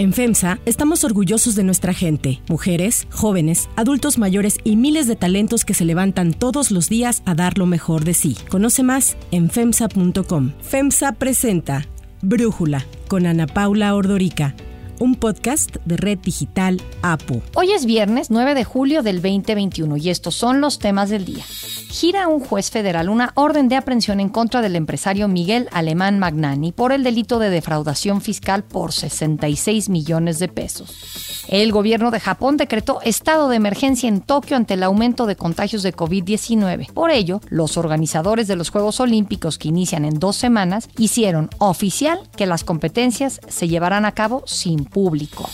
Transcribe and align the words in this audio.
En 0.00 0.14
FEMSA 0.14 0.60
estamos 0.64 1.04
orgullosos 1.04 1.54
de 1.56 1.62
nuestra 1.62 1.92
gente, 1.92 2.40
mujeres, 2.48 3.06
jóvenes, 3.10 3.68
adultos 3.76 4.16
mayores 4.16 4.56
y 4.64 4.76
miles 4.76 5.06
de 5.06 5.14
talentos 5.14 5.66
que 5.66 5.74
se 5.74 5.84
levantan 5.84 6.32
todos 6.32 6.70
los 6.70 6.88
días 6.88 7.22
a 7.26 7.34
dar 7.34 7.58
lo 7.58 7.66
mejor 7.66 8.04
de 8.04 8.14
sí. 8.14 8.34
Conoce 8.48 8.82
más 8.82 9.18
en 9.30 9.50
FEMSA.com. 9.50 10.52
FEMSA 10.62 11.12
presenta 11.12 11.86
Brújula 12.22 12.86
con 13.08 13.26
Ana 13.26 13.46
Paula 13.46 13.94
Ordorica 13.94 14.54
un 15.00 15.14
podcast 15.14 15.76
de 15.84 15.96
Red 15.96 16.18
Digital 16.18 16.80
APU. 17.02 17.42
Hoy 17.54 17.72
es 17.72 17.86
viernes 17.86 18.30
9 18.30 18.54
de 18.54 18.64
julio 18.64 19.02
del 19.02 19.16
2021 19.16 19.96
y 19.96 20.10
estos 20.10 20.34
son 20.34 20.60
los 20.60 20.78
temas 20.78 21.08
del 21.08 21.24
día. 21.24 21.44
Gira 21.90 22.28
un 22.28 22.38
juez 22.38 22.70
federal 22.70 23.08
una 23.08 23.32
orden 23.34 23.68
de 23.68 23.74
aprehensión 23.74 24.20
en 24.20 24.28
contra 24.28 24.62
del 24.62 24.76
empresario 24.76 25.26
Miguel 25.26 25.68
Alemán 25.72 26.20
Magnani 26.20 26.70
por 26.70 26.92
el 26.92 27.02
delito 27.02 27.40
de 27.40 27.50
defraudación 27.50 28.20
fiscal 28.20 28.62
por 28.62 28.92
66 28.92 29.88
millones 29.88 30.38
de 30.38 30.46
pesos. 30.46 31.44
El 31.48 31.72
gobierno 31.72 32.12
de 32.12 32.20
Japón 32.20 32.56
decretó 32.56 33.00
estado 33.02 33.48
de 33.48 33.56
emergencia 33.56 34.08
en 34.08 34.20
Tokio 34.20 34.56
ante 34.56 34.74
el 34.74 34.84
aumento 34.84 35.26
de 35.26 35.34
contagios 35.34 35.82
de 35.82 35.92
COVID-19. 35.92 36.92
Por 36.92 37.10
ello, 37.10 37.40
los 37.48 37.76
organizadores 37.76 38.46
de 38.46 38.54
los 38.54 38.70
Juegos 38.70 39.00
Olímpicos 39.00 39.58
que 39.58 39.68
inician 39.68 40.04
en 40.04 40.20
dos 40.20 40.36
semanas 40.36 40.88
hicieron 40.96 41.50
oficial 41.58 42.20
que 42.36 42.46
las 42.46 42.62
competencias 42.62 43.40
se 43.48 43.66
llevarán 43.66 44.04
a 44.04 44.12
cabo 44.12 44.44
sin 44.46 44.84
público. 44.84 45.50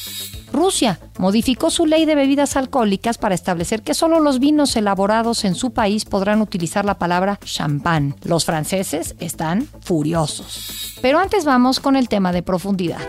Rusia 0.53 0.99
modificó 1.19 1.71
su 1.71 1.87
ley 1.87 2.05
de 2.05 2.15
bebidas 2.15 2.57
alcohólicas 2.57 3.19
para 3.19 3.35
establecer 3.35 3.83
que 3.83 3.95
solo 3.95 4.21
los 4.21 4.39
vinos 4.39 4.77
elaborados 4.77 5.45
en 5.45 5.55
su 5.55 5.73
país 5.73 6.05
podrán 6.05 6.41
utilizar 6.41 6.85
la 6.85 6.99
palabra 6.99 7.39
champán. 7.45 8.15
Los 8.25 8.45
franceses 8.45 9.15
están 9.19 9.69
furiosos. 9.81 10.99
Pero 11.03 11.19
antes 11.19 11.45
vamos 11.45 11.81
con 11.81 11.97
el 11.97 12.09
tema 12.09 12.33
de 12.33 12.43
profundidad. 12.43 13.01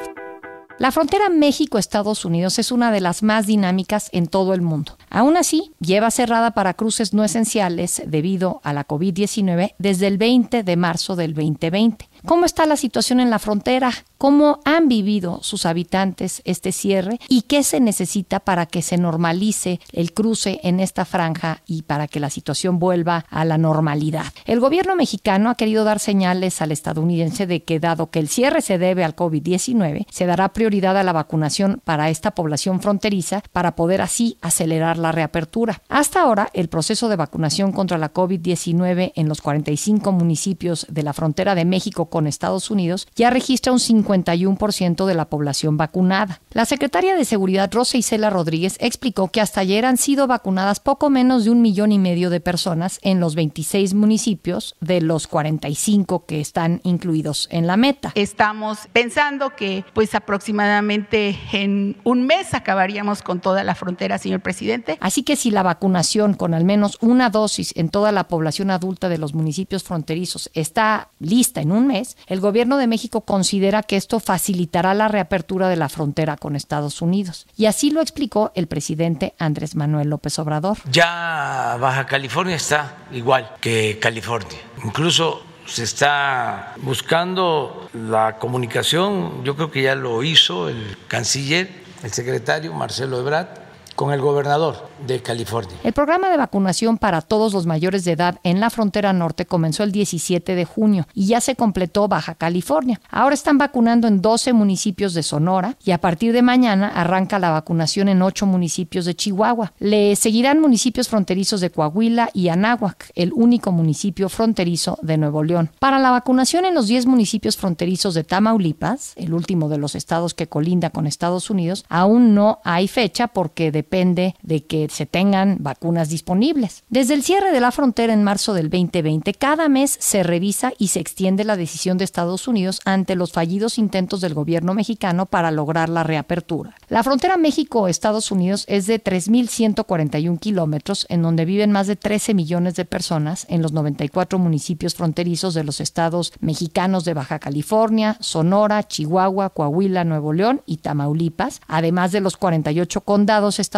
La 0.79 0.91
frontera 0.91 1.29
México-Estados 1.29 2.23
Unidos 2.23 2.59
es 2.59 2.71
una 2.71 2.91
de 2.91 3.01
las 3.01 3.23
más 3.23 3.47
dinámicas 3.47 4.09
en 4.11 4.27
todo 4.27 4.53
el 4.53 4.61
mundo. 4.61 4.95
Aún 5.09 5.35
así, 5.35 5.71
lleva 5.79 6.11
cerrada 6.11 6.51
para 6.51 6.75
cruces 6.75 7.15
no 7.15 7.23
esenciales 7.23 8.03
debido 8.05 8.61
a 8.63 8.73
la 8.73 8.87
COVID-19 8.87 9.73
desde 9.79 10.05
el 10.05 10.19
20 10.19 10.61
de 10.61 10.77
marzo 10.77 11.15
del 11.15 11.33
2020. 11.33 12.07
¿Cómo 12.25 12.45
está 12.45 12.65
la 12.65 12.77
situación 12.77 13.19
en 13.19 13.29
la 13.29 13.39
frontera? 13.39 13.91
¿Cómo 14.17 14.59
han 14.65 14.87
vivido 14.87 15.39
sus 15.43 15.65
habitantes 15.67 16.41
este 16.43 16.71
cierre? 16.71 17.19
¿Y 17.29 17.43
qué 17.43 17.61
se 17.61 17.79
necesita 17.79 18.39
para 18.39 18.65
que 18.65 18.81
se 18.81 18.97
normalice 18.97 19.79
el 19.91 20.13
cruce 20.13 20.59
en 20.63 20.79
esta 20.79 21.05
franja 21.05 21.61
y 21.67 21.83
para 21.83 22.07
que 22.07 22.19
la 22.19 22.31
situación 22.31 22.79
vuelva 22.79 23.25
a 23.29 23.45
la 23.45 23.59
normalidad? 23.59 24.25
El 24.45 24.59
gobierno 24.59 24.95
mexicano 24.95 25.51
ha 25.51 25.55
querido 25.55 25.83
dar 25.83 25.99
señales 25.99 26.61
al 26.61 26.71
estadounidense 26.71 27.45
de 27.45 27.63
que 27.63 27.79
dado 27.79 28.09
que 28.09 28.19
el 28.19 28.27
cierre 28.27 28.61
se 28.61 28.79
debe 28.79 29.03
al 29.03 29.15
COVID-19, 29.15 30.07
se 30.09 30.25
dará 30.25 30.49
prioridad 30.49 30.97
a 30.97 31.03
la 31.03 31.13
vacunación 31.13 31.81
para 31.83 32.09
esta 32.09 32.31
población 32.31 32.81
fronteriza 32.81 33.43
para 33.51 33.75
poder 33.75 34.01
así 34.01 34.37
acelerar 34.41 34.97
la 34.97 35.11
reapertura. 35.11 35.81
Hasta 35.89 36.21
ahora, 36.21 36.49
el 36.53 36.69
proceso 36.69 37.07
de 37.09 37.17
vacunación 37.17 37.71
contra 37.71 37.99
la 37.99 38.13
COVID-19 38.13 39.11
en 39.15 39.29
los 39.29 39.41
45 39.41 40.11
municipios 40.11 40.87
de 40.89 41.03
la 41.03 41.13
frontera 41.13 41.53
de 41.53 41.65
México 41.65 42.06
con 42.09 42.27
Estados 42.27 42.71
Unidos 42.71 43.07
ya 43.15 43.29
registra 43.29 43.71
un 43.71 43.79
51% 43.79 45.05
de 45.05 45.13
la 45.13 45.29
población 45.29 45.77
vacunada. 45.77 46.41
La 46.51 46.65
secretaria 46.65 47.15
de 47.15 47.25
Seguridad 47.25 47.71
Rosa 47.71 47.97
Isela 47.97 48.29
Rodríguez 48.29 48.77
explicó 48.79 49.27
que 49.29 49.41
hasta 49.41 49.61
ayer 49.61 49.85
han 49.85 49.97
sido 49.97 50.27
vacunadas 50.27 50.79
poco 50.79 51.09
menos 51.09 51.45
de 51.45 51.51
un 51.51 51.61
millón 51.61 51.91
y 51.91 51.99
medio 51.99 52.29
de 52.29 52.39
personas 52.39 52.99
en 53.01 53.19
los 53.19 53.35
26 53.35 53.93
municipios 53.93 54.75
de 54.79 55.01
los 55.01 55.27
45 55.27 56.25
que 56.25 56.39
están 56.39 56.81
incluidos 56.83 57.47
en 57.51 57.67
la 57.67 57.77
meta. 57.77 58.11
Estamos 58.15 58.87
pensando 58.93 59.55
que 59.55 59.83
pues 59.93 60.15
aproximadamente 60.15 61.37
en 61.51 61.97
un 62.03 62.25
mes 62.25 62.53
acabaríamos 62.53 63.21
con 63.21 63.39
toda 63.39 63.63
la 63.63 63.75
frontera, 63.75 64.17
señor 64.17 64.41
presidente. 64.41 64.97
Así 65.01 65.23
que 65.23 65.35
si 65.35 65.51
la 65.51 65.63
vacunación 65.63 66.33
con 66.33 66.53
al 66.53 66.63
menos 66.63 66.97
una 67.01 67.29
dosis 67.29 67.73
en 67.75 67.89
toda 67.89 68.11
la 68.11 68.27
población 68.27 68.71
adulta 68.71 69.09
de 69.09 69.17
los 69.17 69.33
municipios 69.33 69.83
fronterizos 69.83 70.49
está 70.53 71.09
lista 71.19 71.61
en 71.61 71.71
un 71.71 71.87
mes, 71.87 71.96
el 72.27 72.39
gobierno 72.39 72.77
de 72.77 72.87
México 72.87 73.21
considera 73.21 73.83
que 73.83 73.97
esto 73.97 74.19
facilitará 74.19 74.93
la 74.93 75.07
reapertura 75.07 75.69
de 75.69 75.75
la 75.75 75.89
frontera 75.89 76.37
con 76.37 76.55
Estados 76.55 77.01
Unidos. 77.01 77.47
Y 77.55 77.65
así 77.65 77.91
lo 77.91 78.01
explicó 78.01 78.51
el 78.55 78.67
presidente 78.67 79.33
Andrés 79.39 79.75
Manuel 79.75 80.09
López 80.09 80.37
Obrador. 80.39 80.77
Ya 80.91 81.77
Baja 81.79 82.05
California 82.05 82.55
está 82.55 82.97
igual 83.11 83.51
que 83.61 83.97
California. 83.99 84.59
Incluso 84.83 85.43
se 85.65 85.83
está 85.83 86.73
buscando 86.77 87.89
la 87.93 88.37
comunicación, 88.37 89.43
yo 89.43 89.55
creo 89.55 89.69
que 89.69 89.81
ya 89.81 89.95
lo 89.95 90.23
hizo 90.23 90.69
el 90.69 90.97
canciller, 91.07 91.69
el 92.03 92.11
secretario 92.11 92.73
Marcelo 92.73 93.19
Ebrard, 93.19 93.66
con 93.97 94.13
el 94.13 94.21
gobernador 94.21 94.75
de 95.07 95.23
California. 95.23 95.75
El 95.83 95.91
programa 95.91 96.29
de 96.29 96.37
vacunación 96.37 96.99
para 96.99 97.21
todos 97.21 97.51
los 97.51 97.65
mayores 97.65 98.05
de 98.05 98.11
edad 98.11 98.39
en 98.43 98.59
la 98.59 98.69
frontera 98.69 99.11
norte 99.11 99.47
comenzó 99.47 99.81
el 99.83 99.91
17 99.91 100.53
de 100.53 100.65
junio 100.65 101.07
y 101.15 101.25
ya 101.25 101.41
se 101.41 101.55
completó 101.55 102.07
Baja 102.07 102.35
California. 102.35 103.01
Ahora 103.09 103.33
están 103.33 103.57
vacunando 103.57 104.07
en 104.07 104.21
12 104.21 104.53
municipios 104.53 105.15
de 105.15 105.23
Sonora 105.23 105.77
y 105.83 105.91
a 105.91 105.97
partir 105.97 106.31
de 106.31 106.43
mañana 106.43 106.89
arranca 106.89 107.39
la 107.39 107.49
vacunación 107.49 108.07
en 108.07 108.21
8 108.21 108.45
municipios 108.45 109.05
de 109.05 109.15
Chihuahua. 109.15 109.73
Le 109.79 110.15
seguirán 110.15 110.61
municipios 110.61 111.09
fronterizos 111.09 111.59
de 111.59 111.71
Coahuila 111.71 112.29
y 112.33 112.49
Anáhuac, 112.49 113.11
el 113.15 113.33
único 113.33 113.71
municipio 113.71 114.29
fronterizo 114.29 114.99
de 115.01 115.17
Nuevo 115.17 115.43
León. 115.43 115.71
Para 115.79 115.97
la 115.97 116.11
vacunación 116.11 116.65
en 116.65 116.75
los 116.75 116.85
10 116.85 117.07
municipios 117.07 117.57
fronterizos 117.57 118.13
de 118.13 118.23
Tamaulipas, 118.23 119.13
el 119.15 119.33
último 119.33 119.69
de 119.69 119.79
los 119.79 119.95
estados 119.95 120.35
que 120.35 120.45
colinda 120.45 120.91
con 120.91 121.07
Estados 121.07 121.49
Unidos, 121.49 121.83
aún 121.89 122.35
no 122.35 122.59
hay 122.63 122.87
fecha 122.87 123.27
porque 123.27 123.71
depende 123.87 124.35
de 124.41 124.65
que 124.65 124.89
se 124.89 125.05
tengan 125.05 125.57
vacunas 125.61 126.09
disponibles. 126.09 126.83
Desde 126.89 127.13
el 127.13 127.23
cierre 127.23 127.53
de 127.53 127.61
la 127.61 127.71
frontera 127.71 128.11
en 128.11 128.21
marzo 128.21 128.53
del 128.53 128.69
2020, 128.69 129.33
cada 129.33 129.69
mes 129.69 129.95
se 129.97 130.23
revisa 130.23 130.73
y 130.77 130.89
se 130.89 130.99
extiende 130.99 131.45
la 131.45 131.55
decisión 131.55 131.97
de 131.97 132.03
Estados 132.03 132.49
Unidos 132.49 132.81
ante 132.83 133.15
los 133.15 133.31
fallidos 133.31 133.77
intentos 133.77 134.19
del 134.19 134.33
gobierno 134.33 134.73
mexicano 134.73 135.25
para 135.25 135.51
lograr 135.51 135.87
la 135.87 136.03
reapertura. 136.03 136.75
La 136.89 137.01
frontera 137.01 137.37
México-Estados 137.37 138.29
Unidos 138.29 138.65
es 138.67 138.87
de 138.87 139.01
3.141 139.01 140.37
kilómetros, 140.37 141.05
en 141.07 141.21
donde 141.21 141.45
viven 141.45 141.71
más 141.71 141.87
de 141.87 141.95
13 141.95 142.33
millones 142.33 142.75
de 142.75 142.83
personas 142.83 143.45
en 143.49 143.61
los 143.61 143.71
94 143.71 144.37
municipios 144.37 144.95
fronterizos 144.95 145.53
de 145.53 145.63
los 145.63 145.79
estados 145.79 146.33
mexicanos 146.41 147.05
de 147.05 147.13
Baja 147.13 147.39
California, 147.39 148.17
Sonora, 148.19 148.85
Chihuahua, 148.85 149.51
Coahuila, 149.51 150.03
Nuevo 150.03 150.33
León 150.33 150.61
y 150.65 150.77
Tamaulipas, 150.77 151.61
además 151.67 152.11
de 152.11 152.19
los 152.19 152.35
48 152.35 152.99
condados 153.01 153.59
estadounidenses 153.59 153.76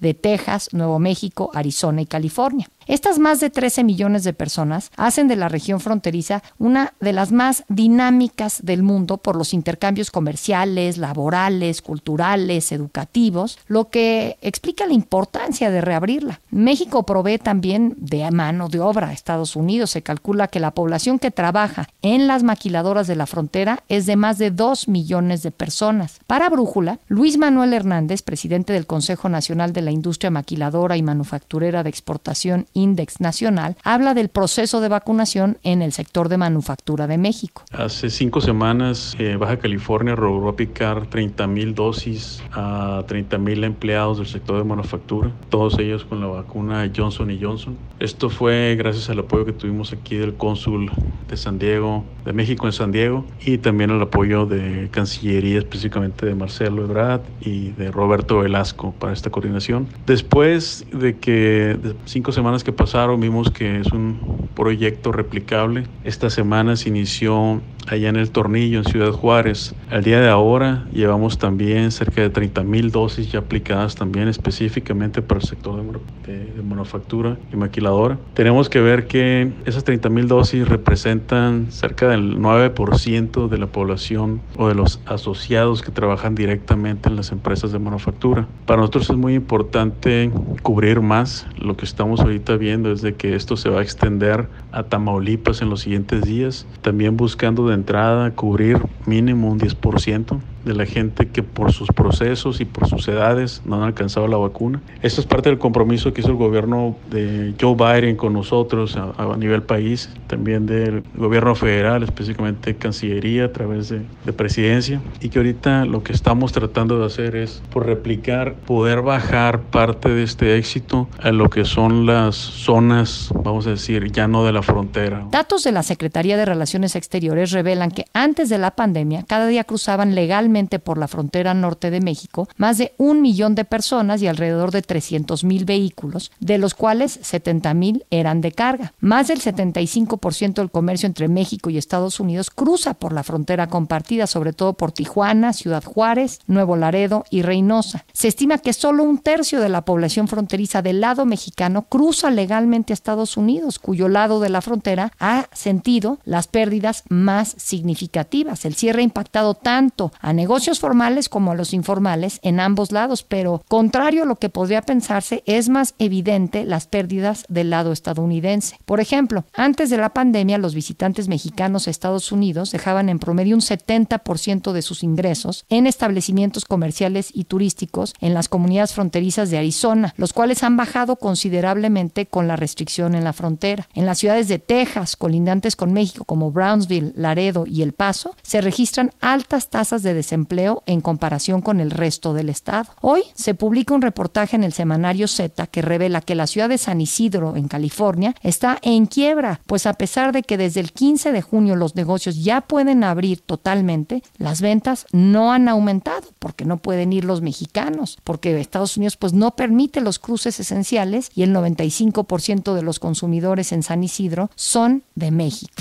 de 0.00 0.14
Texas, 0.14 0.68
Nuevo 0.72 0.98
México, 0.98 1.50
Arizona 1.54 2.02
y 2.02 2.06
California. 2.06 2.68
Estas 2.86 3.18
más 3.18 3.40
de 3.40 3.50
13 3.50 3.84
millones 3.84 4.24
de 4.24 4.32
personas 4.32 4.90
hacen 4.96 5.28
de 5.28 5.36
la 5.36 5.48
región 5.48 5.80
fronteriza 5.80 6.42
una 6.58 6.94
de 7.00 7.12
las 7.12 7.32
más 7.32 7.64
dinámicas 7.68 8.64
del 8.64 8.82
mundo 8.82 9.18
por 9.18 9.36
los 9.36 9.54
intercambios 9.54 10.10
comerciales, 10.10 10.98
laborales, 10.98 11.82
culturales, 11.82 12.72
educativos, 12.72 13.58
lo 13.68 13.88
que 13.88 14.36
explica 14.42 14.86
la 14.86 14.94
importancia 14.94 15.70
de 15.70 15.80
reabrirla. 15.80 16.40
México 16.50 17.04
provee 17.04 17.38
también 17.38 17.94
de 17.98 18.30
mano 18.30 18.68
de 18.68 18.80
obra 18.80 19.08
a 19.08 19.12
Estados 19.12 19.56
Unidos. 19.56 19.90
Se 19.90 20.02
calcula 20.02 20.48
que 20.48 20.60
la 20.60 20.72
población 20.72 21.18
que 21.18 21.30
trabaja 21.30 21.88
en 22.02 22.26
las 22.26 22.42
maquiladoras 22.42 23.06
de 23.06 23.16
la 23.16 23.26
frontera 23.26 23.82
es 23.88 24.06
de 24.06 24.16
más 24.16 24.38
de 24.38 24.50
2 24.50 24.88
millones 24.88 25.42
de 25.42 25.50
personas. 25.50 26.20
Para 26.26 26.48
Brújula, 26.48 26.98
Luis 27.08 27.38
Manuel 27.38 27.72
Hernández, 27.72 28.22
presidente 28.22 28.72
del 28.72 28.86
Consejo 28.86 29.28
Nacional 29.28 29.72
de 29.72 29.82
la 29.82 29.90
Industria 29.90 30.30
Maquiladora 30.30 30.96
y 30.96 31.02
Manufacturera 31.02 31.82
de 31.82 31.90
Exportación 31.90 32.66
Index 32.74 33.20
Nacional, 33.20 33.76
habla 33.84 34.14
del 34.14 34.28
proceso 34.28 34.80
de 34.80 34.88
vacunación 34.88 35.58
en 35.62 35.82
el 35.82 35.92
sector 35.92 36.28
de 36.28 36.36
manufactura 36.36 37.06
de 37.06 37.18
México. 37.18 37.64
Hace 37.72 38.10
cinco 38.10 38.40
semanas 38.40 39.16
eh, 39.18 39.36
Baja 39.36 39.58
California 39.58 40.14
logró 40.14 40.48
aplicar 40.48 41.06
30 41.06 41.46
mil 41.46 41.74
dosis 41.74 42.42
a 42.52 43.04
30 43.06 43.38
mil 43.38 43.64
empleados 43.64 44.18
del 44.18 44.26
sector 44.26 44.58
de 44.58 44.64
manufactura, 44.64 45.30
todos 45.48 45.78
ellos 45.78 46.04
con 46.04 46.20
la 46.20 46.26
vacuna 46.26 46.90
Johnson 46.94 47.30
Johnson. 47.40 47.76
Esto 48.00 48.30
fue 48.30 48.74
gracias 48.76 49.10
al 49.10 49.20
apoyo 49.20 49.44
que 49.44 49.52
tuvimos 49.52 49.92
aquí 49.92 50.16
del 50.16 50.34
cónsul 50.34 50.90
de 51.28 51.36
San 51.36 51.58
Diego, 51.58 52.04
de 52.24 52.32
México 52.32 52.66
en 52.66 52.72
San 52.72 52.92
Diego, 52.92 53.24
y 53.44 53.58
también 53.58 53.90
el 53.90 54.02
apoyo 54.02 54.46
de 54.46 54.88
Cancillería, 54.90 55.58
específicamente 55.58 56.26
de 56.26 56.34
Marcelo 56.34 56.84
Ebrard 56.84 57.22
y 57.40 57.70
de 57.70 57.90
Roberto 57.90 58.40
Velasco 58.40 58.92
para 58.98 59.12
esta 59.12 59.30
coordinación. 59.30 59.86
Después 60.06 60.84
de 60.92 61.18
que 61.18 61.78
cinco 62.04 62.32
semanas 62.32 62.61
que 62.64 62.72
pasaron 62.72 63.20
vimos 63.20 63.50
que 63.50 63.80
es 63.80 63.92
un 63.92 64.26
proyecto 64.54 65.12
replicable. 65.12 65.88
Esta 66.02 66.30
semana 66.30 66.76
se 66.76 66.88
inició 66.88 67.62
allá 67.88 68.08
en 68.08 68.16
el 68.16 68.30
Tornillo, 68.30 68.78
en 68.78 68.84
Ciudad 68.84 69.12
Juárez. 69.12 69.74
Al 69.90 70.02
día 70.02 70.20
de 70.20 70.28
ahora 70.28 70.86
llevamos 70.92 71.38
también 71.38 71.90
cerca 71.90 72.20
de 72.20 72.30
30 72.30 72.62
mil 72.64 72.90
dosis 72.90 73.30
ya 73.30 73.40
aplicadas 73.40 73.94
también 73.94 74.28
específicamente 74.28 75.22
para 75.22 75.40
el 75.40 75.46
sector 75.46 75.82
de, 76.26 76.32
de, 76.46 76.62
manufactura 76.62 77.36
y 77.52 77.56
maquiladora. 77.56 78.18
Tenemos 78.34 78.68
que 78.68 78.80
ver 78.80 79.06
que 79.06 79.52
esas 79.64 79.84
30 79.84 80.08
mil 80.08 80.28
dosis 80.28 80.68
representan 80.68 81.70
cerca 81.70 82.08
del 82.08 82.38
9% 82.38 83.48
de 83.48 83.58
la 83.58 83.66
población 83.66 84.40
o 84.56 84.68
de 84.68 84.74
los 84.74 85.00
asociados 85.06 85.82
que 85.82 85.90
trabajan 85.90 86.34
directamente 86.34 87.08
en 87.08 87.16
las 87.16 87.32
empresas 87.32 87.72
de 87.72 87.78
manufactura. 87.78 88.46
Para 88.66 88.80
nosotros 88.80 89.10
es 89.10 89.16
muy 89.16 89.34
importante 89.34 90.30
cubrir 90.62 91.00
más. 91.00 91.46
Lo 91.58 91.76
que 91.76 91.84
estamos 91.84 92.20
ahorita 92.20 92.56
viendo 92.56 92.92
es 92.92 93.02
de 93.02 93.14
que 93.14 93.34
esto 93.34 93.56
se 93.56 93.68
va 93.68 93.80
a 93.80 93.82
extender 93.82 94.48
a 94.72 94.84
Tamaulipas 94.84 95.62
en 95.62 95.70
los 95.70 95.80
siguientes 95.80 96.22
días, 96.22 96.66
también 96.82 97.16
buscando 97.16 97.68
de 97.68 97.71
entrada 97.74 98.34
cubrir 98.34 98.82
mínimo 99.06 99.50
un 99.50 99.58
10% 99.58 100.40
de 100.64 100.74
la 100.74 100.86
gente 100.86 101.28
que 101.28 101.42
por 101.42 101.72
sus 101.72 101.88
procesos 101.88 102.60
y 102.60 102.64
por 102.64 102.88
sus 102.88 103.08
edades 103.08 103.62
no 103.64 103.76
han 103.76 103.82
alcanzado 103.82 104.28
la 104.28 104.36
vacuna. 104.36 104.80
Esto 105.02 105.20
es 105.20 105.26
parte 105.26 105.48
del 105.48 105.58
compromiso 105.58 106.12
que 106.12 106.20
hizo 106.20 106.30
el 106.30 106.36
gobierno 106.36 106.96
de 107.10 107.54
Joe 107.60 107.74
Biden 107.74 108.16
con 108.16 108.32
nosotros 108.32 108.96
a, 108.96 109.12
a 109.16 109.36
nivel 109.36 109.62
país, 109.62 110.10
también 110.26 110.66
del 110.66 111.02
gobierno 111.14 111.54
federal, 111.54 112.02
específicamente 112.02 112.76
Cancillería 112.76 113.46
a 113.46 113.52
través 113.52 113.88
de, 113.88 114.02
de, 114.24 114.32
presidencia, 114.32 115.00
y 115.20 115.28
que 115.28 115.38
ahorita 115.38 115.84
lo 115.84 116.02
que 116.02 116.12
estamos 116.12 116.52
tratando 116.52 116.98
de 116.98 117.06
hacer 117.06 117.36
es 117.36 117.62
por 117.72 117.86
replicar, 117.86 118.54
poder 118.54 119.02
bajar 119.02 119.60
parte 119.60 120.08
de 120.08 120.22
este 120.22 120.56
éxito 120.56 121.08
a 121.20 121.30
lo 121.32 121.48
que 121.50 121.64
son 121.64 122.06
las 122.06 122.36
zonas, 122.36 123.30
vamos 123.42 123.66
a 123.66 123.70
decir, 123.70 124.10
ya 124.12 124.28
no 124.28 124.44
de 124.44 124.52
la 124.52 124.62
frontera. 124.62 125.26
Datos 125.30 125.64
de 125.64 125.72
la 125.72 125.82
Secretaría 125.82 126.36
de 126.36 126.44
Relaciones 126.44 126.96
Exteriores 126.96 127.50
revelan 127.52 127.90
que 127.90 128.06
antes 128.12 128.48
de 128.48 128.58
la 128.58 128.72
pandemia 128.72 129.24
cada 129.26 129.46
día 129.46 129.64
cruzaban 129.64 130.14
legalmente 130.14 130.51
por 130.78 130.98
la 130.98 131.08
frontera 131.08 131.54
norte 131.54 131.90
de 131.90 132.00
México 132.00 132.48
más 132.56 132.78
de 132.78 132.92
un 132.98 133.22
millón 133.22 133.54
de 133.54 133.64
personas 133.64 134.20
y 134.20 134.26
alrededor 134.26 134.70
de 134.70 134.82
300 134.82 135.44
mil 135.44 135.64
vehículos, 135.64 136.30
de 136.40 136.58
los 136.58 136.74
cuales 136.74 137.18
70 137.22 137.72
mil 137.74 138.04
eran 138.10 138.40
de 138.40 138.52
carga. 138.52 138.92
Más 139.00 139.28
del 139.28 139.40
75% 139.40 140.54
del 140.54 140.70
comercio 140.70 141.06
entre 141.06 141.28
México 141.28 141.70
y 141.70 141.78
Estados 141.78 142.20
Unidos 142.20 142.50
cruza 142.50 142.94
por 142.94 143.12
la 143.12 143.22
frontera 143.22 143.68
compartida, 143.68 144.26
sobre 144.26 144.52
todo 144.52 144.74
por 144.74 144.92
Tijuana, 144.92 145.52
Ciudad 145.52 145.82
Juárez, 145.82 146.40
Nuevo 146.46 146.76
Laredo 146.76 147.24
y 147.30 147.42
Reynosa. 147.42 148.04
Se 148.12 148.28
estima 148.28 148.58
que 148.58 148.72
solo 148.72 149.04
un 149.04 149.18
tercio 149.18 149.60
de 149.60 149.68
la 149.68 149.84
población 149.84 150.28
fronteriza 150.28 150.82
del 150.82 151.00
lado 151.00 151.24
mexicano 151.24 151.82
cruza 151.82 152.30
legalmente 152.30 152.92
a 152.92 152.94
Estados 152.94 153.36
Unidos, 153.36 153.78
cuyo 153.78 154.08
lado 154.08 154.40
de 154.40 154.50
la 154.50 154.60
frontera 154.60 155.12
ha 155.18 155.46
sentido 155.52 156.18
las 156.24 156.46
pérdidas 156.46 157.04
más 157.08 157.54
significativas. 157.58 158.64
El 158.64 158.74
cierre 158.74 159.00
ha 159.00 159.04
impactado 159.04 159.54
tanto 159.54 160.12
a 160.20 160.32
negocios 160.42 160.80
formales 160.80 161.28
como 161.28 161.52
a 161.52 161.54
los 161.54 161.72
informales 161.72 162.40
en 162.42 162.58
ambos 162.58 162.90
lados, 162.90 163.22
pero 163.22 163.62
contrario 163.68 164.24
a 164.24 164.26
lo 164.26 164.40
que 164.40 164.48
podría 164.48 164.82
pensarse, 164.82 165.44
es 165.46 165.68
más 165.68 165.94
evidente 166.00 166.64
las 166.64 166.88
pérdidas 166.88 167.44
del 167.48 167.70
lado 167.70 167.92
estadounidense. 167.92 168.76
Por 168.84 168.98
ejemplo, 168.98 169.44
antes 169.54 169.88
de 169.88 169.98
la 169.98 170.08
pandemia, 170.08 170.58
los 170.58 170.74
visitantes 170.74 171.28
mexicanos 171.28 171.86
a 171.86 171.92
Estados 171.92 172.32
Unidos 172.32 172.72
dejaban 172.72 173.08
en 173.08 173.20
promedio 173.20 173.54
un 173.54 173.60
70% 173.60 174.72
de 174.72 174.82
sus 174.82 175.04
ingresos 175.04 175.64
en 175.68 175.86
establecimientos 175.86 176.64
comerciales 176.64 177.30
y 177.32 177.44
turísticos 177.44 178.12
en 178.20 178.34
las 178.34 178.48
comunidades 178.48 178.94
fronterizas 178.94 179.48
de 179.48 179.58
Arizona, 179.58 180.12
los 180.16 180.32
cuales 180.32 180.64
han 180.64 180.76
bajado 180.76 181.14
considerablemente 181.14 182.26
con 182.26 182.48
la 182.48 182.56
restricción 182.56 183.14
en 183.14 183.22
la 183.22 183.32
frontera. 183.32 183.86
En 183.94 184.06
las 184.06 184.18
ciudades 184.18 184.48
de 184.48 184.58
Texas, 184.58 185.14
colindantes 185.14 185.76
con 185.76 185.92
México 185.92 186.24
como 186.24 186.50
Brownsville, 186.50 187.12
Laredo 187.14 187.64
y 187.64 187.82
El 187.82 187.92
Paso, 187.92 188.34
se 188.42 188.60
registran 188.60 189.12
altas 189.20 189.70
tasas 189.70 190.02
de 190.02 190.14
desempleo 190.14 190.31
empleo 190.34 190.82
en 190.86 191.00
comparación 191.00 191.60
con 191.60 191.80
el 191.80 191.90
resto 191.90 192.34
del 192.34 192.48
estado. 192.48 192.90
Hoy 193.00 193.22
se 193.34 193.54
publica 193.54 193.94
un 193.94 194.02
reportaje 194.02 194.56
en 194.56 194.64
el 194.64 194.72
semanario 194.72 195.28
Z 195.28 195.66
que 195.66 195.82
revela 195.82 196.20
que 196.20 196.34
la 196.34 196.46
ciudad 196.46 196.68
de 196.68 196.78
San 196.78 197.00
Isidro, 197.00 197.56
en 197.56 197.68
California, 197.68 198.34
está 198.42 198.78
en 198.82 199.06
quiebra, 199.06 199.60
pues 199.66 199.86
a 199.86 199.94
pesar 199.94 200.32
de 200.32 200.42
que 200.42 200.56
desde 200.56 200.80
el 200.80 200.92
15 200.92 201.32
de 201.32 201.42
junio 201.42 201.76
los 201.76 201.96
negocios 201.96 202.42
ya 202.42 202.60
pueden 202.62 203.04
abrir 203.04 203.40
totalmente, 203.40 204.22
las 204.38 204.60
ventas 204.60 205.06
no 205.12 205.52
han 205.52 205.68
aumentado 205.68 206.28
porque 206.38 206.64
no 206.64 206.78
pueden 206.78 207.12
ir 207.12 207.24
los 207.24 207.42
mexicanos, 207.42 208.18
porque 208.24 208.58
Estados 208.60 208.96
Unidos 208.96 209.16
pues 209.16 209.32
no 209.32 209.52
permite 209.52 210.00
los 210.00 210.18
cruces 210.18 210.58
esenciales 210.60 211.30
y 211.34 211.42
el 211.42 211.54
95% 211.54 212.74
de 212.74 212.82
los 212.82 212.98
consumidores 212.98 213.72
en 213.72 213.82
San 213.82 214.02
Isidro 214.02 214.50
son 214.54 215.02
de 215.14 215.30
México. 215.30 215.72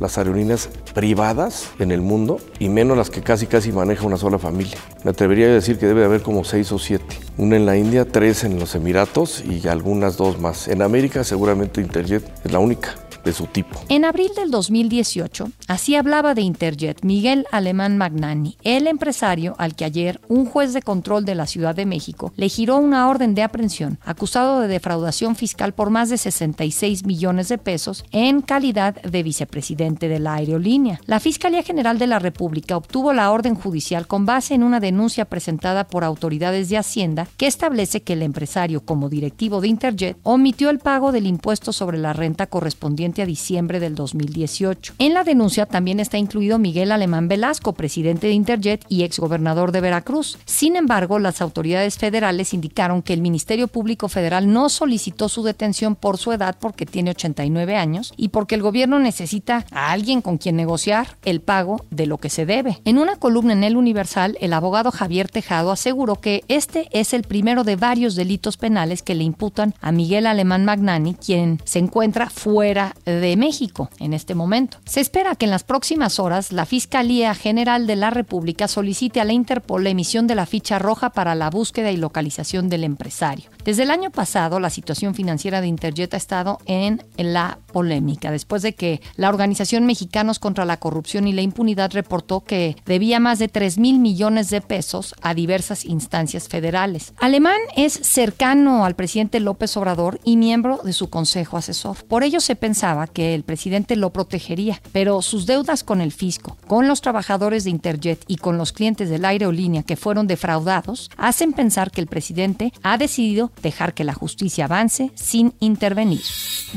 las 0.00 0.18
aerolíneas 0.18 0.68
privadas 0.94 1.70
en 1.78 1.90
el 1.90 2.00
mundo 2.00 2.38
y 2.58 2.68
menos 2.68 2.96
las 2.96 3.10
que 3.10 3.22
casi 3.22 3.46
casi 3.46 3.72
maneja 3.72 4.06
una 4.06 4.16
sola 4.16 4.38
familia. 4.38 4.76
Me 5.04 5.10
atrevería 5.10 5.46
a 5.46 5.50
decir 5.50 5.78
que 5.78 5.86
debe 5.86 6.04
haber 6.04 6.22
como 6.22 6.44
seis 6.44 6.72
o 6.72 6.78
siete. 6.78 7.18
Una 7.38 7.56
en 7.56 7.66
la 7.66 7.76
India, 7.76 8.06
tres 8.06 8.44
en 8.44 8.58
los 8.58 8.74
Emiratos 8.74 9.44
y 9.44 9.68
algunas 9.68 10.16
dos 10.16 10.40
más. 10.40 10.68
En 10.68 10.82
América 10.82 11.24
seguramente 11.24 11.80
Interjet 11.80 12.24
es 12.44 12.52
la 12.52 12.58
única 12.58 13.05
de 13.26 13.32
su 13.32 13.46
tipo. 13.46 13.78
En 13.88 14.04
abril 14.04 14.30
del 14.36 14.50
2018, 14.50 15.50
así 15.66 15.96
hablaba 15.96 16.34
de 16.34 16.42
Interjet 16.42 17.02
Miguel 17.02 17.44
Alemán 17.50 17.98
Magnani, 17.98 18.56
el 18.62 18.86
empresario 18.86 19.56
al 19.58 19.74
que 19.74 19.84
ayer 19.84 20.20
un 20.28 20.46
juez 20.46 20.72
de 20.72 20.80
control 20.80 21.24
de 21.24 21.34
la 21.34 21.46
Ciudad 21.46 21.74
de 21.74 21.86
México 21.86 22.32
le 22.36 22.48
giró 22.48 22.76
una 22.76 23.08
orden 23.08 23.34
de 23.34 23.42
aprehensión 23.42 23.98
acusado 24.04 24.60
de 24.60 24.68
defraudación 24.68 25.34
fiscal 25.34 25.74
por 25.74 25.90
más 25.90 26.08
de 26.08 26.18
66 26.18 27.04
millones 27.04 27.48
de 27.48 27.58
pesos 27.58 28.04
en 28.12 28.42
calidad 28.42 28.94
de 29.02 29.24
vicepresidente 29.24 30.08
de 30.08 30.20
la 30.20 30.34
aerolínea. 30.34 31.00
La 31.06 31.18
Fiscalía 31.18 31.64
General 31.64 31.98
de 31.98 32.06
la 32.06 32.20
República 32.20 32.76
obtuvo 32.76 33.12
la 33.12 33.32
orden 33.32 33.56
judicial 33.56 34.06
con 34.06 34.24
base 34.24 34.54
en 34.54 34.62
una 34.62 34.78
denuncia 34.78 35.24
presentada 35.24 35.88
por 35.88 36.04
autoridades 36.04 36.68
de 36.68 36.78
Hacienda 36.78 37.26
que 37.36 37.48
establece 37.48 38.02
que 38.02 38.12
el 38.12 38.22
empresario 38.22 38.84
como 38.84 39.08
directivo 39.08 39.60
de 39.60 39.66
Interjet 39.68 40.16
omitió 40.22 40.70
el 40.70 40.78
pago 40.78 41.10
del 41.10 41.26
impuesto 41.26 41.72
sobre 41.72 41.98
la 41.98 42.12
renta 42.12 42.46
correspondiente 42.46 43.15
correspondiente 43.16 43.22
a 43.22 43.26
diciembre 43.26 43.80
del 43.80 43.94
2018. 43.94 44.94
En 44.98 45.14
la 45.14 45.24
denuncia 45.24 45.66
también 45.66 46.00
está 46.00 46.18
incluido 46.18 46.58
Miguel 46.58 46.92
Alemán 46.92 47.28
Velasco, 47.28 47.72
presidente 47.72 48.26
de 48.26 48.32
Interjet 48.34 48.84
y 48.88 49.04
exgobernador 49.04 49.72
de 49.72 49.80
Veracruz. 49.80 50.38
Sin 50.44 50.76
embargo, 50.76 51.18
las 51.18 51.40
autoridades 51.40 51.96
federales 51.96 52.52
indicaron 52.52 53.02
que 53.02 53.14
el 53.14 53.20
Ministerio 53.20 53.68
Público 53.68 54.08
Federal 54.08 54.52
no 54.52 54.68
solicitó 54.68 55.28
su 55.28 55.42
detención 55.42 55.96
por 55.96 56.18
su 56.18 56.32
edad 56.32 56.56
porque 56.60 56.86
tiene 56.86 57.10
89 57.10 57.76
años 57.76 58.12
y 58.16 58.28
porque 58.28 58.54
el 58.54 58.62
gobierno 58.62 58.98
necesita 58.98 59.64
a 59.70 59.92
alguien 59.92 60.20
con 60.20 60.38
quien 60.38 60.56
negociar 60.56 61.16
el 61.24 61.40
pago 61.40 61.84
de 61.90 62.06
lo 62.06 62.18
que 62.18 62.30
se 62.30 62.46
debe. 62.46 62.80
En 62.84 62.98
una 62.98 63.16
columna 63.16 63.52
en 63.52 63.64
El 63.64 63.76
Universal, 63.76 64.36
el 64.40 64.52
abogado 64.52 64.90
Javier 64.90 65.28
Tejado 65.28 65.70
aseguró 65.70 66.16
que 66.16 66.44
este 66.48 66.88
es 66.92 67.14
el 67.14 67.22
primero 67.22 67.64
de 67.64 67.76
varios 67.76 68.14
delitos 68.14 68.56
penales 68.56 69.02
que 69.02 69.14
le 69.14 69.24
imputan 69.24 69.74
a 69.80 69.92
Miguel 69.92 70.26
Alemán 70.26 70.64
Magnani, 70.64 71.14
quien 71.14 71.60
se 71.64 71.78
encuentra 71.78 72.30
fuera 72.30 72.94
de 73.06 73.36
México 73.36 73.88
en 73.98 74.12
este 74.12 74.34
momento. 74.34 74.78
Se 74.84 75.00
espera 75.00 75.36
que 75.36 75.46
en 75.46 75.50
las 75.50 75.64
próximas 75.64 76.18
horas 76.18 76.52
la 76.52 76.66
Fiscalía 76.66 77.34
General 77.34 77.86
de 77.86 77.96
la 77.96 78.10
República 78.10 78.68
solicite 78.68 79.20
a 79.20 79.24
la 79.24 79.32
Interpol 79.32 79.84
la 79.84 79.90
emisión 79.90 80.26
de 80.26 80.34
la 80.34 80.46
ficha 80.46 80.78
roja 80.78 81.10
para 81.10 81.34
la 81.34 81.48
búsqueda 81.48 81.90
y 81.92 81.96
localización 81.96 82.68
del 82.68 82.84
empresario. 82.84 83.50
Desde 83.64 83.84
el 83.84 83.90
año 83.90 84.10
pasado, 84.10 84.60
la 84.60 84.70
situación 84.70 85.14
financiera 85.14 85.60
de 85.60 85.68
Interjet 85.68 86.14
ha 86.14 86.16
estado 86.16 86.58
en 86.66 87.02
la 87.16 87.58
polémica, 87.72 88.30
después 88.30 88.62
de 88.62 88.74
que 88.74 89.00
la 89.16 89.28
Organización 89.28 89.86
Mexicanos 89.86 90.38
contra 90.38 90.64
la 90.64 90.78
Corrupción 90.78 91.28
y 91.28 91.32
la 91.32 91.42
Impunidad 91.42 91.92
reportó 91.92 92.42
que 92.42 92.76
debía 92.86 93.20
más 93.20 93.38
de 93.38 93.48
3 93.48 93.78
mil 93.78 93.98
millones 93.98 94.50
de 94.50 94.60
pesos 94.60 95.14
a 95.22 95.34
diversas 95.34 95.84
instancias 95.84 96.48
federales. 96.48 97.12
Alemán 97.18 97.58
es 97.76 97.92
cercano 97.92 98.84
al 98.84 98.96
presidente 98.96 99.40
López 99.40 99.76
Obrador 99.76 100.20
y 100.24 100.36
miembro 100.36 100.80
de 100.82 100.92
su 100.92 101.10
consejo 101.10 101.56
asesor. 101.56 102.04
Por 102.06 102.24
ello 102.24 102.40
se 102.40 102.56
pensaba 102.56 102.95
que 103.06 103.34
el 103.34 103.42
presidente 103.42 103.96
lo 103.96 104.10
protegería, 104.10 104.80
pero 104.92 105.20
sus 105.20 105.44
deudas 105.44 105.84
con 105.84 106.00
el 106.00 106.12
fisco, 106.12 106.56
con 106.66 106.88
los 106.88 107.02
trabajadores 107.02 107.64
de 107.64 107.70
Interjet 107.70 108.24
y 108.26 108.36
con 108.36 108.56
los 108.56 108.72
clientes 108.72 109.10
de 109.10 109.18
la 109.18 109.28
aerolínea 109.28 109.82
que 109.82 109.96
fueron 109.96 110.26
defraudados 110.26 111.10
hacen 111.18 111.52
pensar 111.52 111.90
que 111.90 112.00
el 112.00 112.06
presidente 112.06 112.72
ha 112.82 112.96
decidido 112.96 113.52
dejar 113.62 113.92
que 113.92 114.04
la 114.04 114.14
justicia 114.14 114.64
avance 114.64 115.10
sin 115.14 115.52
intervenir. 115.60 116.22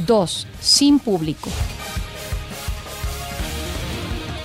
2. 0.05 0.47
Sin 0.59 0.99
público. 0.99 1.49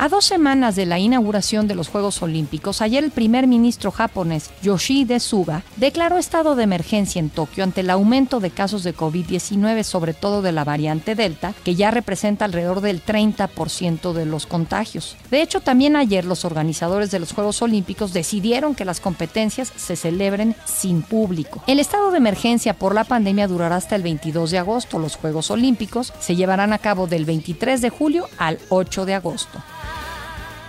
A 0.05 0.11
dos 0.11 0.27
semanas 0.27 0.77
de 0.77 0.85
la 0.85 0.99
inauguración 0.99 1.67
de 1.67 1.75
los 1.75 1.89
Juegos 1.89 2.21
Olímpicos, 2.21 2.83
ayer 2.83 3.03
el 3.03 3.11
primer 3.11 3.47
ministro 3.47 3.91
japonés 3.91 4.51
Yoshide 4.61 5.19
Suga 5.19 5.63
declaró 5.79 6.19
estado 6.19 6.57
de 6.57 6.65
emergencia 6.65 7.21
en 7.21 7.31
Tokio 7.31 7.65
ante 7.65 7.81
el 7.81 7.89
aumento 7.89 8.39
de 8.39 8.51
casos 8.51 8.85
de 8.85 8.95
COVID-19, 8.95 9.83
sobre 9.83 10.13
todo 10.13 10.43
de 10.43 10.53
la 10.53 10.63
variante 10.63 11.15
Delta, 11.15 11.55
que 11.65 11.75
ya 11.75 11.91
representa 11.91 12.45
alrededor 12.45 12.83
del 12.83 13.03
30% 13.03 14.13
de 14.13 14.27
los 14.27 14.45
contagios. 14.45 15.17
De 15.31 15.41
hecho, 15.41 15.63
también 15.63 15.97
ayer 15.97 16.27
los 16.27 16.45
organizadores 16.45 17.11
de 17.11 17.21
los 17.21 17.33
Juegos 17.33 17.63
Olímpicos 17.63 18.13
decidieron 18.13 18.75
que 18.75 18.85
las 18.85 19.01
competencias 19.01 19.73
se 19.75 19.97
celebren 19.97 20.55
sin 20.67 21.01
público. 21.01 21.63
El 21.67 21.81
estado 21.81 22.11
de 22.11 22.19
emergencia 22.19 22.75
por 22.75 22.95
la 22.95 23.05
pandemia 23.05 23.49
durará 23.49 23.77
hasta 23.77 23.97
el 23.97 24.03
22 24.03 24.51
de 24.51 24.59
agosto. 24.59 24.99
Los 24.99 25.17
Juegos 25.17 25.51
Olímpicos 25.51 26.13
se 26.21 26.37
llevarán 26.37 26.75
a 26.75 26.79
cabo 26.79 27.07
del 27.07 27.25
23 27.25 27.81
de 27.81 27.89
julio 27.89 28.29
al 28.37 28.59
8 28.69 29.07
de 29.07 29.15
agosto. 29.15 29.63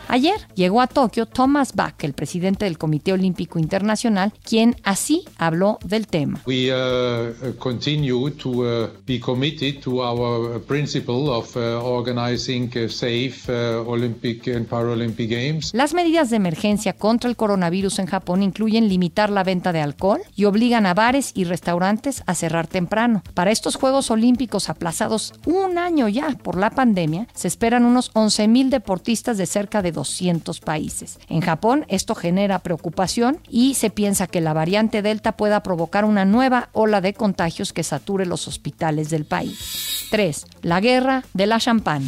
Ayer 0.08 0.36
llegó 0.54 0.82
a 0.82 0.88
Tokio 0.88 1.26
Thomas 1.26 1.74
Bach, 1.74 1.96
el 2.04 2.14
presidente 2.14 2.66
del 2.66 2.78
Comité 2.78 3.14
Olímpico 3.14 3.60
Internacional, 3.60 4.34
quien 4.44 4.76
así 4.84 5.24
habló 5.38 5.80
del 5.84 6.08
tema. 6.08 6.42
We 6.46 6.72
uh, 6.72 7.56
continue 7.58 8.32
to 8.32 8.50
uh, 8.50 8.88
be 9.06 9.20
committed 9.20 9.82
to 9.82 10.02
our 10.04 10.62
principle 10.62 11.30
of 11.30 11.56
uh, 11.56 11.82
organizing 11.84 12.72
safe 12.90 13.50
Olympic 13.50 14.48
and 14.48 14.68
Paralympic 14.68 15.30
Games. 15.30 15.74
Las 15.74 15.94
medidas 15.94 16.30
de 16.30 16.38
emergencia 16.38 16.94
contra 16.94 17.30
el 17.30 17.36
coronavirus 17.36 18.00
en 18.00 18.06
Japón 18.06 18.44
incluyen 18.44 18.88
limitar 18.88 19.30
la 19.30 19.44
venta 19.44 19.74
de 19.74 19.82
alcohol 19.82 20.22
y 20.36 20.46
obligan 20.46 20.86
a 20.86 20.94
bares 20.94 21.32
y 21.34 21.46
restaurantes 21.46 22.24
a 22.28 22.36
cerrar 22.36 22.68
temprano. 22.68 23.24
Para 23.34 23.52
estos 23.52 23.76
Juegos 23.76 24.12
Olímpicos 24.12 24.70
aplazados 24.70 25.34
un 25.46 25.78
año 25.78 26.08
ya 26.08 26.30
por 26.44 26.58
la 26.58 26.70
pandemia, 26.70 27.28
se 27.34 27.48
esperan 27.48 27.86
unos 27.86 28.14
11.000 28.14 28.70
deportistas 28.70 29.38
de 29.38 29.46
cerca 29.46 29.82
de 29.82 29.95
200 29.96 30.60
países. 30.60 31.18
En 31.28 31.42
Japón 31.42 31.86
esto 31.88 32.14
genera 32.14 32.60
preocupación 32.60 33.40
y 33.50 33.74
se 33.74 33.90
piensa 33.90 34.28
que 34.28 34.42
la 34.42 34.54
variante 34.54 35.02
Delta 35.02 35.32
pueda 35.32 35.64
provocar 35.64 36.06
una 36.06 36.26
nueva 36.26 36.70
ola 36.74 37.02
de 37.02 37.16
contagios 37.16 37.74
que 37.74 37.84
sature 37.84 38.28
los 38.28 38.48
hospitales 38.48 39.10
del 39.10 39.26
país. 39.26 40.08
3. 40.12 40.46
La 40.62 40.80
guerra 40.80 41.24
de 41.34 41.48
la 41.48 41.60
champán. 41.60 42.04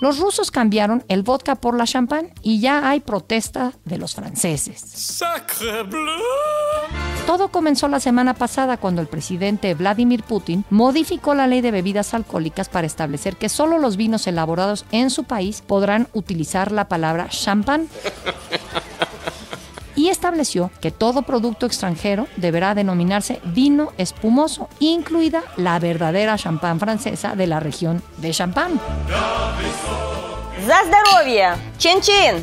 Los 0.00 0.18
rusos 0.18 0.50
cambiaron 0.50 1.04
el 1.08 1.22
vodka 1.22 1.56
por 1.56 1.76
la 1.76 1.84
champán 1.84 2.32
y 2.42 2.60
ya 2.60 2.88
hay 2.88 3.00
protesta 3.00 3.72
de 3.84 3.98
los 3.98 4.14
franceses. 4.14 4.80
¡Sacre! 4.80 5.84
Todo 7.26 7.48
comenzó 7.48 7.88
la 7.88 7.98
semana 7.98 8.34
pasada 8.34 8.76
cuando 8.76 9.00
el 9.00 9.08
presidente 9.08 9.74
Vladimir 9.74 10.22
Putin 10.22 10.64
modificó 10.70 11.34
la 11.34 11.48
ley 11.48 11.60
de 11.60 11.72
bebidas 11.72 12.14
alcohólicas 12.14 12.68
para 12.68 12.86
establecer 12.86 13.36
que 13.36 13.48
solo 13.48 13.78
los 13.78 13.96
vinos 13.96 14.26
elaborados 14.28 14.84
en 14.92 15.10
su 15.10 15.24
país 15.24 15.60
podrán 15.60 16.06
utilizar 16.12 16.70
la 16.70 16.88
palabra 16.88 17.28
champán 17.28 17.88
y 19.96 20.08
estableció 20.08 20.70
que 20.80 20.92
todo 20.92 21.22
producto 21.22 21.66
extranjero 21.66 22.28
deberá 22.36 22.74
denominarse 22.74 23.40
vino 23.44 23.92
espumoso, 23.98 24.68
incluida 24.78 25.42
la 25.56 25.78
verdadera 25.80 26.36
champán 26.36 26.78
francesa 26.78 27.34
de 27.34 27.46
la 27.48 27.58
región 27.58 28.02
de 28.18 28.30
Champagne. 28.30 28.78
¡Chin 31.76 32.00
chin! 32.00 32.40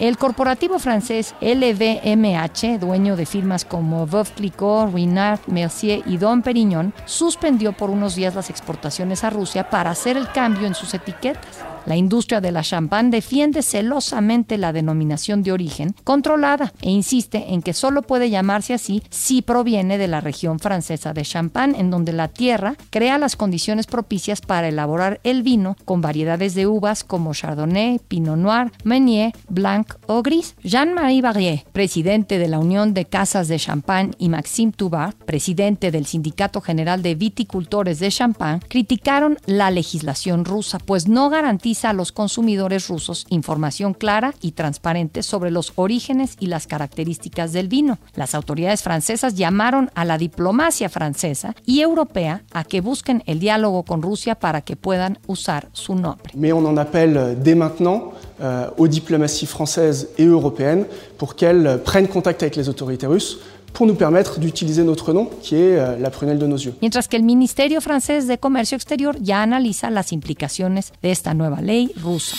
El 0.00 0.18
corporativo 0.18 0.80
francés 0.80 1.36
LVMH, 1.40 2.80
dueño 2.80 3.14
de 3.14 3.26
firmas 3.26 3.64
como 3.64 4.04
Veuve 4.04 4.30
Clicquot, 4.34 4.90
Ruinart, 4.90 5.46
Mercier 5.46 6.02
y 6.06 6.16
Dom 6.16 6.42
Perignon, 6.42 6.92
suspendió 7.04 7.72
por 7.72 7.90
unos 7.90 8.16
días 8.16 8.34
las 8.34 8.50
exportaciones 8.50 9.22
a 9.22 9.30
Rusia 9.30 9.70
para 9.70 9.90
hacer 9.90 10.16
el 10.16 10.28
cambio 10.32 10.66
en 10.66 10.74
sus 10.74 10.94
etiquetas. 10.94 11.64
La 11.86 11.96
industria 11.96 12.40
de 12.40 12.50
la 12.50 12.62
champán 12.62 13.10
defiende 13.10 13.62
celosamente 13.62 14.56
la 14.56 14.72
denominación 14.72 15.42
de 15.42 15.52
origen 15.52 15.94
controlada 16.04 16.72
e 16.80 16.90
insiste 16.90 17.52
en 17.52 17.60
que 17.60 17.74
solo 17.74 18.02
puede 18.02 18.30
llamarse 18.30 18.72
así 18.72 19.02
si 19.10 19.42
proviene 19.42 19.98
de 19.98 20.08
la 20.08 20.20
región 20.20 20.58
francesa 20.58 21.12
de 21.12 21.22
Champagne, 21.22 21.78
en 21.78 21.90
donde 21.90 22.12
la 22.12 22.28
tierra 22.28 22.76
crea 22.90 23.18
las 23.18 23.36
condiciones 23.36 23.86
propicias 23.86 24.40
para 24.40 24.68
elaborar 24.68 25.20
el 25.24 25.42
vino 25.42 25.76
con 25.84 26.00
variedades 26.00 26.54
de 26.54 26.66
uvas 26.66 27.04
como 27.04 27.34
Chardonnay, 27.34 28.00
Pinot 28.08 28.38
Noir, 28.38 28.72
Meunier, 28.84 29.32
Blanc 29.48 29.94
o 30.06 30.22
Gris. 30.22 30.54
Jean-Marie 30.62 31.22
Barrier, 31.22 31.64
presidente 31.72 32.38
de 32.38 32.48
la 32.48 32.58
Unión 32.58 32.94
de 32.94 33.04
Casas 33.04 33.48
de 33.48 33.58
Champagne, 33.58 34.12
y 34.18 34.28
Maxime 34.28 34.72
Toubar, 34.72 35.14
presidente 35.14 35.90
del 35.90 36.06
Sindicato 36.06 36.60
General 36.60 37.02
de 37.02 37.14
Viticultores 37.14 37.98
de 37.98 38.10
Champagne, 38.10 38.60
criticaron 38.68 39.36
la 39.46 39.70
legislación 39.70 40.44
rusa, 40.44 40.78
pues 40.78 41.08
no 41.08 41.28
garantiza 41.28 41.73
a 41.82 41.92
los 41.92 42.12
consumidores 42.12 42.88
rusos 42.88 43.26
información 43.30 43.94
clara 43.94 44.34
y 44.40 44.52
transparente 44.52 45.22
sobre 45.22 45.50
los 45.50 45.72
orígenes 45.74 46.36
y 46.38 46.46
las 46.46 46.66
características 46.66 47.52
del 47.52 47.68
vino. 47.68 47.98
Las 48.14 48.34
autoridades 48.34 48.82
francesas 48.82 49.34
llamaron 49.34 49.90
a 49.94 50.04
la 50.04 50.18
diplomacia 50.18 50.88
francesa 50.88 51.54
y 51.66 51.80
europea 51.80 52.42
a 52.52 52.64
que 52.64 52.80
busquen 52.80 53.22
el 53.26 53.40
diálogo 53.40 53.82
con 53.82 54.02
Rusia 54.02 54.36
para 54.36 54.60
que 54.60 54.76
puedan 54.76 55.18
usar 55.26 55.68
su 55.72 55.94
nombre. 55.94 56.32
Mais 56.34 56.52
on 56.52 56.64
en 56.66 56.76
appelle 56.76 57.36
dès 57.42 57.56
maintenant 57.56 58.12
euh, 58.40 58.68
aux 58.76 58.88
diplomaties 58.88 59.46
françaises 59.46 60.10
et 60.18 60.26
européennes 60.26 60.86
pour 61.18 61.34
qu'elles 61.34 61.80
prennent 61.84 62.08
contact 62.08 62.42
avec 62.42 62.56
les 62.56 62.68
autorités 62.68 63.06
russes 63.06 63.38
pour 63.74 63.86
nous 63.86 63.96
permettre 63.96 64.40
d'utiliser 64.40 64.84
notre 64.84 65.12
nom, 65.12 65.28
qui 65.42 65.56
est 65.56 65.76
euh, 65.76 65.98
la 65.98 66.10
prunelle 66.10 66.38
de 66.38 66.46
nos 66.46 66.56
yeux. 66.56 66.74
Mientras 66.80 67.08
que 67.08 67.16
el 67.16 67.24
Ministerio 67.24 67.80
francés 67.80 68.26
de 68.26 68.38
Comercio 68.38 68.76
Exterior 68.76 69.16
ya 69.20 69.42
analiza 69.42 69.90
las 69.90 70.12
implicaciones 70.12 70.92
de 71.02 71.10
esta 71.10 71.34
nueva 71.34 71.60
ley 71.60 71.92
rusa. 72.00 72.36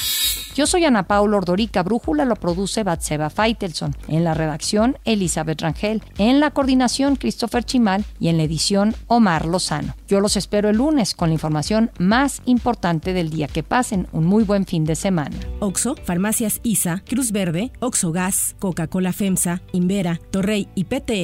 Yo 0.56 0.66
soy 0.66 0.86
Ana 0.86 1.04
Paula 1.04 1.36
Ordorica, 1.36 1.84
Brújula 1.84 2.24
lo 2.24 2.38
produce 2.38 2.84
Batseba 2.84 3.30
Feitelson, 3.30 3.94
en 4.08 4.24
la 4.24 4.34
redacción 4.34 4.98
Elizabeth 5.04 5.62
Rangel, 5.62 6.02
en 6.18 6.40
la 6.40 6.52
coordinación 6.52 7.18
Christopher 7.18 7.66
Chimal 7.66 8.06
y 8.22 8.30
en 8.30 8.38
la 8.38 8.44
edición 8.44 8.96
Omar 9.08 9.46
Lozano. 9.46 9.96
Yo 10.08 10.22
los 10.22 10.38
espero 10.38 10.70
el 10.70 10.78
lunes 10.78 11.14
con 11.14 11.28
la 11.28 11.34
información 11.34 11.92
más 12.00 12.42
importante 12.46 13.12
del 13.12 13.32
día. 13.32 13.48
Que 13.48 13.64
pasen 13.64 14.08
un 14.14 14.26
muy 14.26 14.46
buen 14.46 14.66
fin 14.66 14.86
de 14.86 14.96
semana. 14.96 15.36
Oxo, 15.60 15.96
Farmacias 16.06 16.62
ISA, 16.64 17.04
Cruz 17.06 17.34
Verde, 17.34 17.74
Oxo 17.82 18.14
Gas, 18.14 18.56
Coca-Cola 18.60 19.12
FEMSA, 19.12 19.62
Invera, 19.74 20.22
Torrey 20.32 20.70
y 20.74 20.86